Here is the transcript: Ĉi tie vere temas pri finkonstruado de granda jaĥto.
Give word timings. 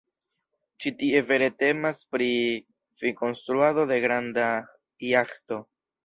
Ĉi 0.83 0.91
tie 1.01 1.19
vere 1.25 1.49
temas 1.63 1.99
pri 2.15 2.29
finkonstruado 3.01 3.83
de 3.91 3.99
granda 4.05 4.47
jaĥto. 5.11 5.61